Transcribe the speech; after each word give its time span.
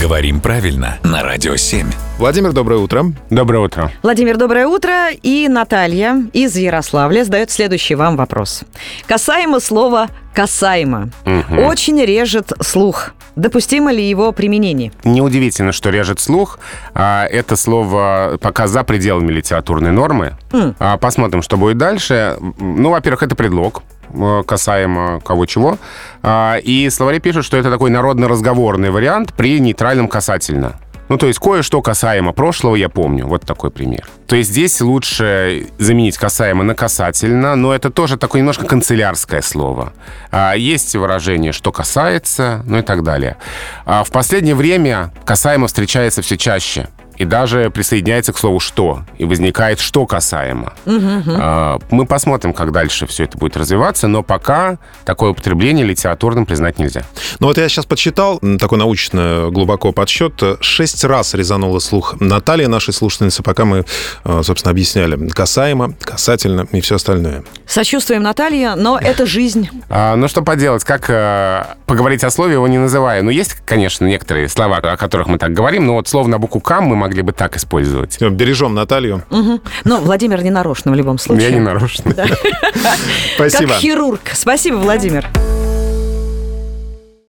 Говорим 0.00 0.40
правильно 0.40 0.98
на 1.02 1.22
Радио 1.22 1.56
7. 1.56 1.86
Владимир, 2.18 2.52
доброе 2.52 2.78
утро. 2.80 3.04
Доброе 3.28 3.60
утро. 3.60 3.90
Владимир, 4.02 4.38
доброе 4.38 4.66
утро. 4.66 5.10
И 5.22 5.46
Наталья 5.48 6.24
из 6.32 6.56
Ярославля 6.56 7.22
задает 7.24 7.50
следующий 7.50 7.94
вам 7.96 8.16
вопрос. 8.16 8.62
Касаемо 9.06 9.60
слова 9.60 10.08
«касаемо». 10.32 11.10
Очень 11.66 12.02
режет 12.02 12.52
слух. 12.62 13.10
Допустимо 13.36 13.92
ли 13.92 14.02
его 14.08 14.32
применение? 14.32 14.90
Неудивительно, 15.04 15.72
что 15.72 15.90
режет 15.90 16.18
слух. 16.18 16.58
А, 16.94 17.26
Это 17.26 17.56
слово 17.56 18.38
пока 18.40 18.68
за 18.68 18.84
пределами 18.84 19.30
литературной 19.32 19.92
нормы. 19.92 20.36
А, 20.78 20.96
Посмотрим, 20.96 21.42
что 21.42 21.56
будет 21.56 21.76
дальше. 21.76 22.38
Ну, 22.58 22.90
во-первых, 22.90 23.22
это 23.22 23.34
предлог 23.34 23.82
касаемо 24.46 25.20
кого 25.20 25.46
чего. 25.46 25.78
А, 26.22 26.56
И 26.56 26.88
словари 26.90 27.18
пишут, 27.18 27.44
что 27.44 27.56
это 27.56 27.70
такой 27.70 27.90
народно-разговорный 27.90 28.90
вариант 28.90 29.32
при 29.34 29.60
нейтральном 29.60 30.08
касательно. 30.08 30.74
Ну, 31.08 31.18
то 31.18 31.26
есть 31.26 31.40
кое-что 31.40 31.82
касаемо 31.82 32.32
прошлого 32.32 32.76
я 32.76 32.88
помню. 32.88 33.26
Вот 33.26 33.42
такой 33.42 33.72
пример. 33.72 34.06
То 34.28 34.36
есть 34.36 34.50
здесь 34.50 34.80
лучше 34.80 35.66
заменить 35.76 36.16
касаемо 36.16 36.62
на 36.62 36.76
касательно, 36.76 37.56
но 37.56 37.74
это 37.74 37.90
тоже 37.90 38.16
такое 38.16 38.42
немножко 38.42 38.64
канцелярское 38.64 39.42
слово. 39.42 39.92
А, 40.30 40.54
Есть 40.54 40.94
выражение 40.94 41.50
«что 41.50 41.72
касается», 41.72 42.62
ну 42.64 42.78
и 42.78 42.82
так 42.82 43.02
далее. 43.02 43.38
А 43.86 44.04
В 44.04 44.10
последнее 44.12 44.54
время 44.54 45.12
касаемо 45.24 45.66
встречается 45.66 46.22
все 46.22 46.36
чаще. 46.36 46.88
И 47.20 47.26
даже 47.26 47.68
присоединяется 47.68 48.32
к 48.32 48.38
слову 48.38 48.60
«что». 48.60 49.02
И 49.18 49.26
возникает 49.26 49.78
«что 49.78 50.06
касаемо». 50.06 50.72
А, 50.86 51.78
Мы 51.90 52.06
посмотрим, 52.06 52.54
как 52.54 52.72
дальше 52.72 53.06
все 53.06 53.24
это 53.24 53.36
будет 53.36 53.58
развиваться, 53.58 54.08
но 54.08 54.22
пока 54.22 54.78
такое 55.04 55.32
употребление 55.32 55.84
литературным 55.84 56.46
признать 56.46 56.78
нельзя. 56.78 57.02
Ну 57.38 57.48
вот 57.48 57.58
я 57.58 57.68
сейчас 57.68 57.84
подсчитал, 57.84 58.40
такой 58.58 58.78
научно 58.78 59.48
глубоко 59.50 59.92
подсчет, 59.92 60.42
э, 60.42 60.56
шесть 60.60 61.04
раз 61.04 61.34
резанула 61.34 61.78
слух 61.78 62.18
Наталья, 62.20 62.68
нашей 62.68 62.94
слушательницы, 62.94 63.42
пока 63.42 63.66
мы, 63.66 63.84
э, 64.24 64.40
собственно, 64.42 64.70
объясняли 64.70 65.28
касаемо, 65.28 65.92
касательно 66.00 66.66
и 66.72 66.80
все 66.80 66.94
остальное. 66.94 67.44
Сочувствуем 67.66 68.22
Наталье, 68.22 68.76
но 68.76 68.98
это 68.98 69.26
жизнь. 69.26 69.68
А, 69.90 70.16
ну, 70.16 70.26
что 70.26 70.40
поделать, 70.40 70.84
как 70.84 71.10
э, 71.10 71.66
поговорить 71.84 72.24
о 72.24 72.30
слове, 72.30 72.54
его 72.54 72.66
не 72.66 72.78
называя. 72.78 73.20
Ну, 73.20 73.28
есть, 73.28 73.56
конечно, 73.66 74.06
некоторые 74.06 74.48
слова, 74.48 74.78
о 74.78 74.96
которых 74.96 75.26
мы 75.26 75.36
так 75.36 75.52
говорим, 75.52 75.84
но 75.84 75.96
вот 75.96 76.08
слово 76.08 76.26
на 76.26 76.38
букву 76.38 76.60
«кам» 76.60 76.84
мы 76.84 76.96
могли 76.96 77.09
бы 77.22 77.32
так 77.32 77.56
использовать. 77.56 78.20
Бережем 78.20 78.74
Наталью. 78.74 79.22
Но 79.84 80.00
Владимир 80.00 80.42
не 80.42 80.50
нарочно 80.50 80.90
в 80.92 80.94
любом 80.94 81.18
случае. 81.18 81.48
Я 81.48 81.54
не 81.54 81.60
нарочно. 81.60 82.14
Спасибо. 83.34 83.72
Как 83.72 83.80
хирург. 83.80 84.20
Спасибо, 84.32 84.76
Владимир. 84.76 85.26